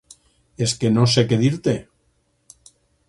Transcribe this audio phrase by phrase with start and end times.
[0.67, 1.77] És que no sé què dir-te.